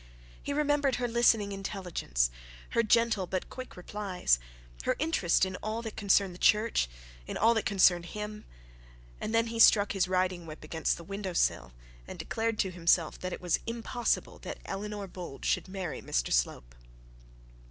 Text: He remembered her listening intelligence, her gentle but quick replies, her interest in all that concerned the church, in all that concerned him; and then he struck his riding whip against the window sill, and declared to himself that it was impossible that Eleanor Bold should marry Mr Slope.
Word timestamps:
He 0.41 0.51
remembered 0.51 0.95
her 0.95 1.07
listening 1.07 1.51
intelligence, 1.51 2.31
her 2.69 2.81
gentle 2.81 3.27
but 3.27 3.51
quick 3.51 3.77
replies, 3.77 4.39
her 4.81 4.95
interest 4.97 5.45
in 5.45 5.57
all 5.57 5.83
that 5.83 5.95
concerned 5.95 6.33
the 6.33 6.39
church, 6.39 6.89
in 7.27 7.37
all 7.37 7.53
that 7.53 7.67
concerned 7.67 8.07
him; 8.07 8.43
and 9.19 9.31
then 9.31 9.45
he 9.45 9.59
struck 9.59 9.91
his 9.91 10.07
riding 10.07 10.47
whip 10.47 10.63
against 10.63 10.97
the 10.97 11.03
window 11.03 11.33
sill, 11.33 11.71
and 12.07 12.17
declared 12.17 12.57
to 12.57 12.71
himself 12.71 13.19
that 13.19 13.31
it 13.31 13.41
was 13.41 13.59
impossible 13.67 14.39
that 14.39 14.57
Eleanor 14.65 15.05
Bold 15.05 15.45
should 15.45 15.67
marry 15.67 16.01
Mr 16.01 16.33
Slope. 16.33 16.73